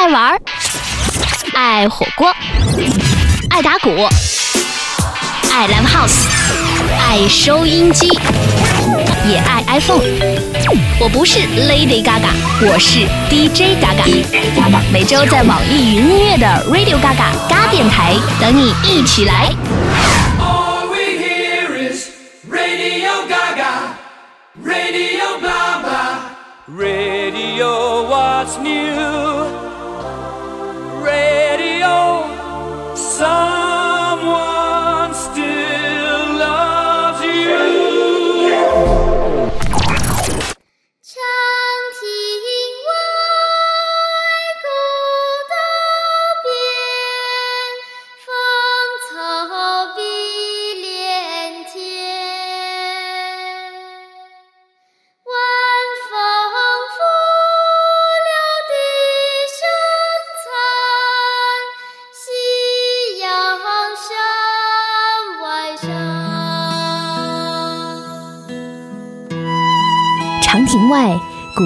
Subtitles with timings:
[0.00, 0.40] 爱玩，
[1.52, 2.34] 爱火锅，
[3.50, 3.90] 爱打鼓，
[5.52, 6.24] 爱 live house，
[7.06, 8.08] 爱收音机，
[9.28, 10.00] 也爱 iPhone。
[10.98, 12.32] 我不是 Lady Gaga，
[12.62, 14.24] 我是 DJ Gaga。
[14.90, 19.52] 每周在网易云音乐的 Radio Gaga 嘎电台等你一起来。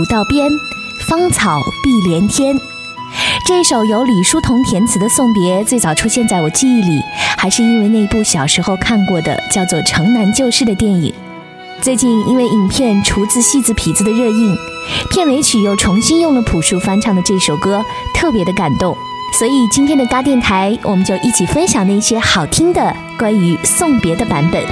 [0.06, 0.50] 道边，
[1.08, 2.58] 芳草碧连天。
[3.46, 7.00] 这首由李叔同填词的送别，最早出现在我记忆里，
[7.36, 11.12] 还是因为那部小时候看过的叫做《城南旧事》的电影。
[11.80, 14.56] 最近因为影片《厨子戏子痞子》的热映，
[15.10, 18.96] 片尾曲又重新用了朴树翻唱的这首歌，特别的感动。
[19.38, 24.62] 所以今天的嘎电台，我们就一起分享那些好听的关于送别的版本。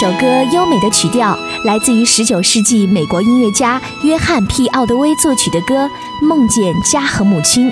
[0.00, 5.90] 首歌优美的曲调来自于十九世纪美国音乐家约翰 ·P· 奥德威作曲的歌
[6.26, 7.68] 《梦见家和母亲》。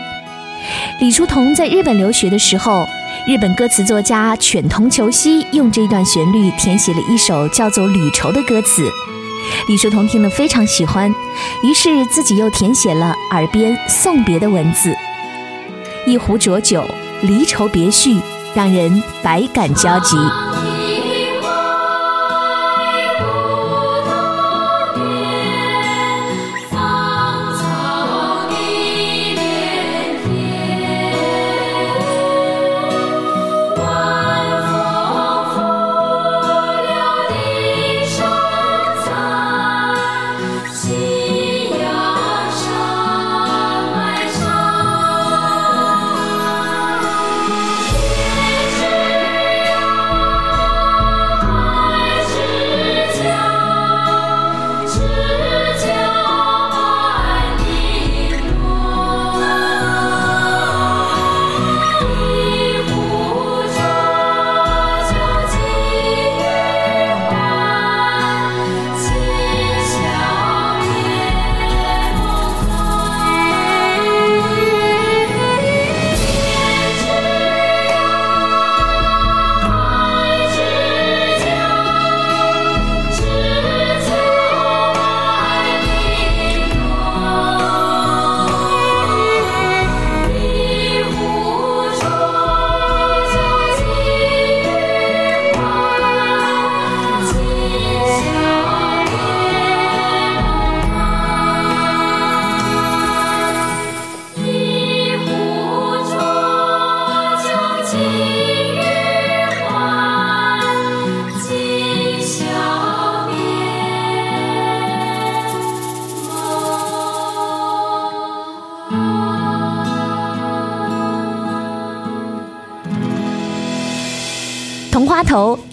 [1.01, 2.87] 李叔同在日本留学的时候，
[3.27, 8.83] 日本歌词作家犬童球希用这段旋律填写了一首叫做《旅愁》的歌词。
[9.67, 11.11] 李叔同听了非常喜欢，
[11.65, 14.95] 于是自己又填写了耳边送别的文字：
[16.07, 16.85] 一壶浊酒，
[17.23, 18.21] 离愁别绪，
[18.53, 20.15] 让人百感交集。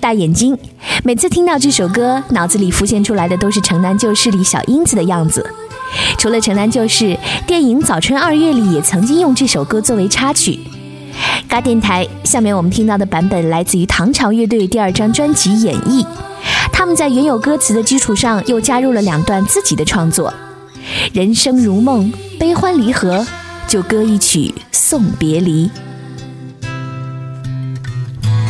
[0.06, 0.56] 大眼睛。
[1.04, 5.44] 每次听到这首歌，脑子里浮现出来的都是《城南旧事》里小英子的样子。
[6.20, 7.06] 除了《城南旧事》，
[7.48, 10.60] 电影《早春二月》里也曾经用这首歌作为插曲。
[11.50, 16.06] 嘎电台，下面我们听到的版本来自于唐朝乐队第二张专辑演绎，
[16.72, 20.32] 他们在原有歌词的基础上又加入了两段自己的创作。
[21.14, 23.26] 人生如梦，悲欢离合，
[23.68, 25.68] 就歌一曲送别离。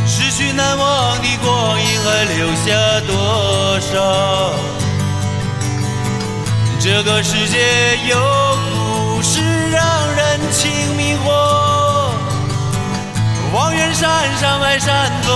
[0.08, 0.85] 失去难忘
[2.36, 4.52] 留下多少？
[6.78, 8.14] 这个世界有
[8.74, 9.40] 故事
[9.70, 9.82] 让
[10.14, 12.10] 人情迷惑，
[13.54, 15.32] 望远山山外山峰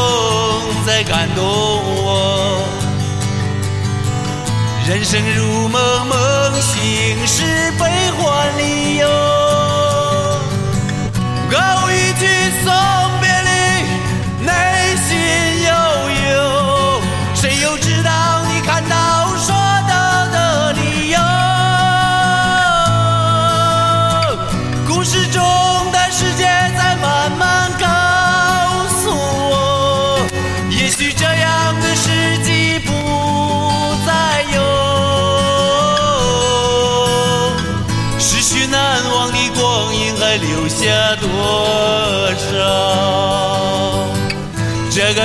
[0.86, 2.62] 在感动我。
[4.86, 9.08] 人生如梦，梦醒时悲欢离忧。
[11.48, 11.56] 歌
[11.90, 12.26] 一曲
[12.62, 12.70] 送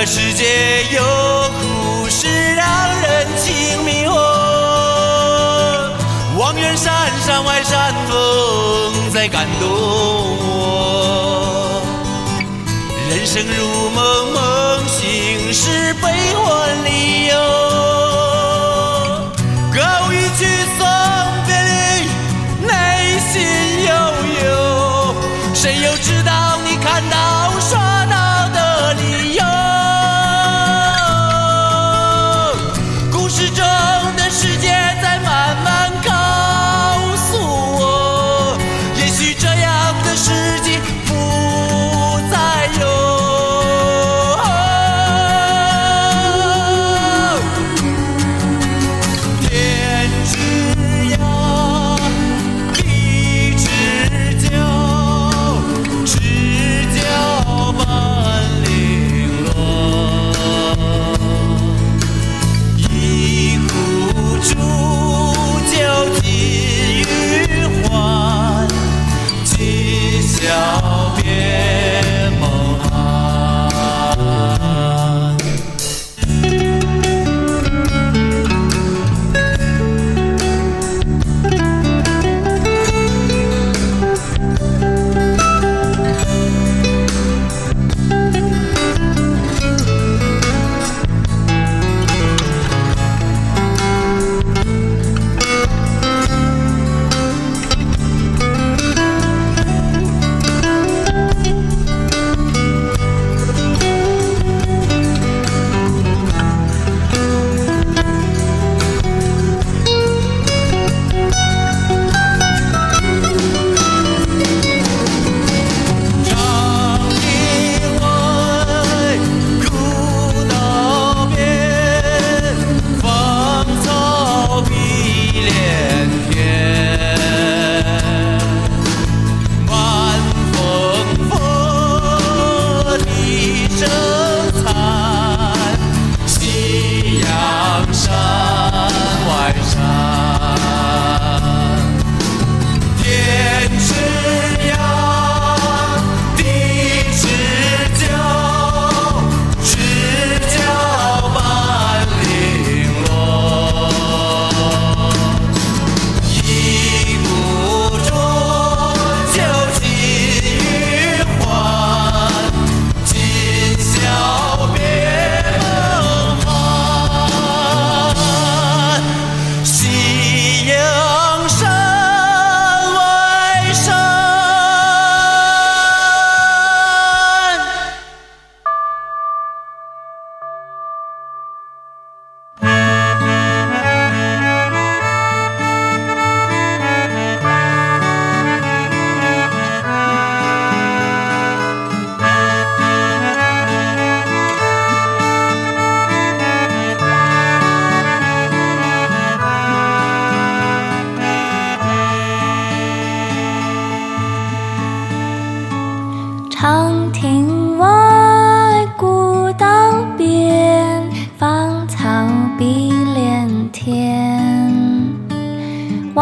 [0.08, 1.02] 世界有
[1.60, 2.64] 故事让
[3.02, 4.14] 人情迷惑，
[6.38, 11.82] 望远山山外山峰在感动我。
[13.10, 13.90] 人生如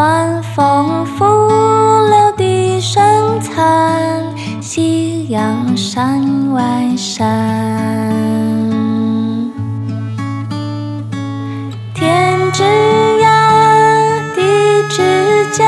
[0.04, 1.24] 晚风拂
[2.10, 4.22] 柳笛声残，
[4.60, 7.26] 夕阳山外山。
[11.94, 12.62] 天之
[13.22, 13.26] 涯，
[14.34, 14.42] 地
[14.90, 15.64] 之角，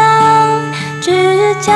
[1.01, 1.73] 知交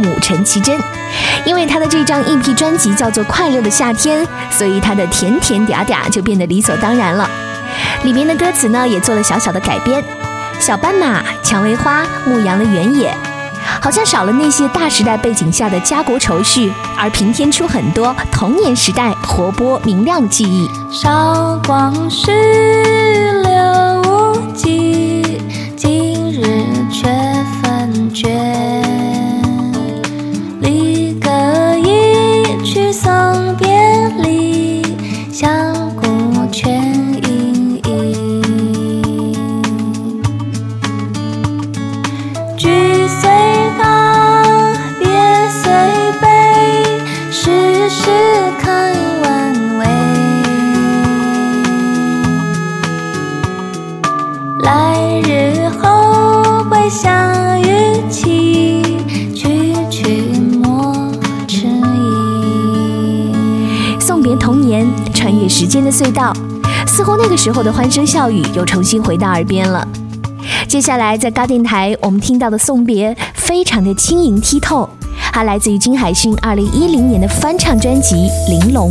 [0.00, 0.78] 母陈绮贞，
[1.44, 7.28] 因为她的这张 EP 专辑叫做《快乐的夏天》，所以她的甜甜嗲嗲就变得理所当然了。
[8.02, 10.02] 里面的歌词呢也做了小小的改编，
[10.60, 13.14] 小斑马、蔷薇花、牧羊的原野，
[13.80, 20.68] 好像少了那些大时代背景下的家国愁绪，而平添出很多童年时代活泼明亮的记忆。
[20.90, 22.30] 韶光逝
[23.42, 23.50] 流
[65.84, 66.32] 的隧道，
[66.86, 69.86] 似乎那个时候的欢声笑语又重新回到耳边了。
[70.66, 74.88] 接下来在高电台我们听到的送别，非常的轻盈剔透，
[75.32, 78.14] 它来自于金海心二零一零年的翻唱专辑
[78.50, 78.90] 《玲珑》。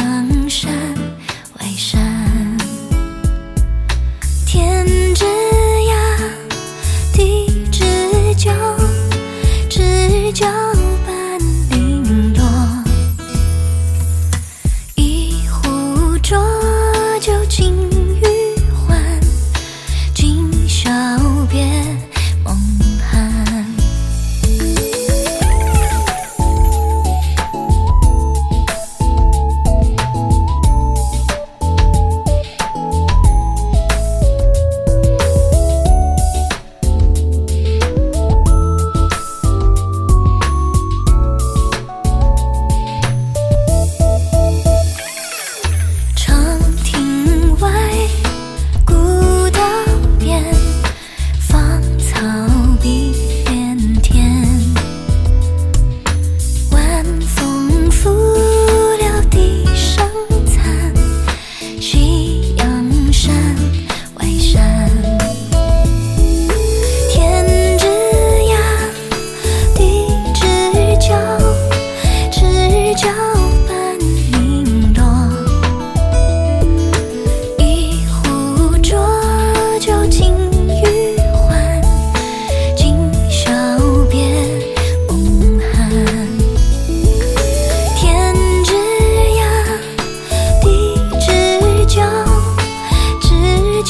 [0.00, 0.29] 夕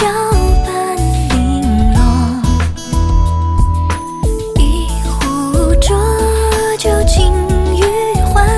[0.00, 0.08] 知交
[0.64, 0.96] 半
[1.28, 2.00] 零落。
[4.56, 5.94] 一壶浊
[6.78, 7.30] 酒尽
[7.76, 7.82] 余
[8.22, 8.48] 欢，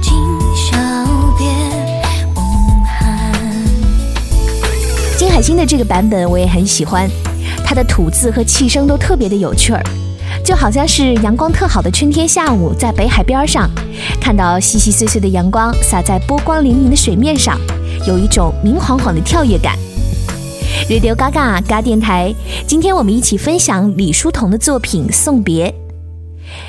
[0.00, 0.12] 今
[0.54, 0.78] 宵
[1.36, 1.48] 别
[2.36, 2.38] 梦。
[5.18, 7.10] 金海心的这个版本我也很喜欢，
[7.64, 9.82] 它的吐字和气声都特别的有趣儿，
[10.44, 13.68] 就好像是阳光特好的春天下午，在北海边上，
[14.20, 17.58] 看到细细碎碎的阳光洒在波光粼粼的水面上，
[18.06, 19.76] 有一种明晃晃的跳跃感。
[20.90, 22.34] Radio Gaga 嘎电台，
[22.66, 25.70] 今天我们一起分享李叔同的作品《送别》。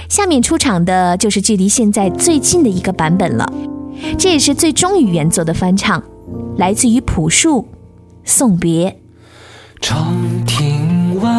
[0.08, 3.52] 下面出场的就是距离现在最近的一个版本了，
[4.20, 6.04] 这也是最忠于原作的翻唱，
[6.58, 7.64] 来自于朴树
[8.24, 8.92] 《送别》。
[9.82, 11.32] 长亭外，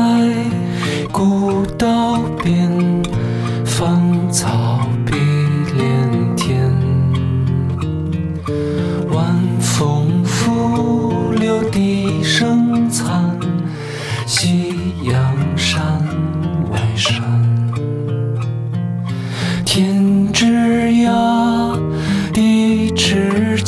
[1.12, 3.00] 古道边，
[3.64, 4.80] 芳草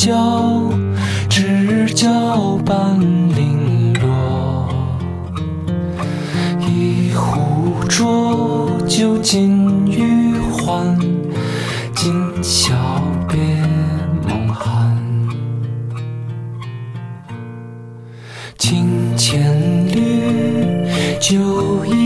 [0.04, 0.70] 角，
[1.30, 4.68] 知交半零落。
[6.61, 10.94] 一壶浊酒尽余欢，
[11.94, 12.75] 今宵
[13.30, 13.38] 别
[14.28, 14.94] 梦寒。
[18.58, 19.56] 清千
[19.88, 20.87] 缕，
[21.18, 22.03] 酒一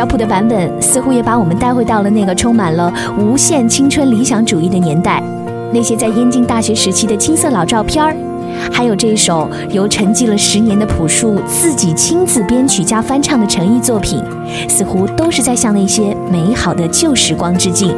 [0.00, 5.22] 小普的版本似乎也把我们带回到了那个充满了无限青春理想主义的年代，
[5.74, 8.16] 那些在燕京大学时期的青涩老照片儿，
[8.72, 14.24] 还有这一首由沉寂了十年的朴树自己亲自编曲加翻唱的诚意作品，
[14.70, 17.94] 似乎都是在向那些美好的旧时光致敬。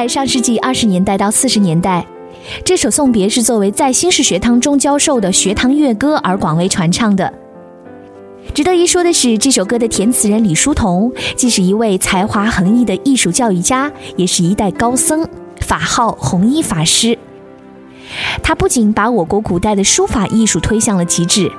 [0.00, 2.06] 在上世纪二十年代到四十年代，
[2.64, 7.30] 这首《送别》是作为在新式学堂中教授的学堂乐歌而广为传唱的。
[8.54, 15.28] 值得一说的是，这首歌的填词人李叔同既是一位才华横溢的艺术教育家，也是一代高僧，
[15.60, 17.18] 法号弘一法师。
[18.42, 21.52] 他不仅把我国古代的书法艺术推向了极致，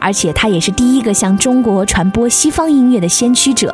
[0.00, 3.72] 而且他也是第一个向中国传播西方音乐的先驱者。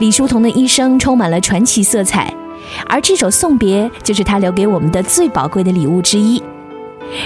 [0.00, 2.34] 李叔同的一生充满了传奇色彩，
[2.86, 6.42] 而这首《送别》就是他留给我们的最宝贵的礼物之一。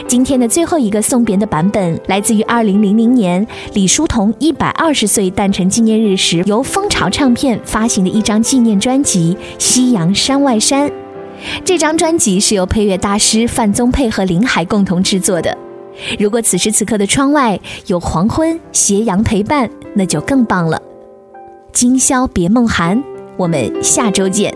[0.06, 10.88] 今天的最后一个送别的版本，来自于2000年李叔同120岁诞辰纪念日时由蜂巢唱片发行的一张纪念专辑《夕阳山外山》。
[11.64, 15.56] 这张专辑是由配乐大师范宗沛和林海共同制作的。
[16.18, 20.80] 如果此时此刻的窗外有黄昏、斜阳陪伴，那就更棒了。
[21.72, 23.02] 今宵别梦寒，
[23.38, 24.54] 我们下周见。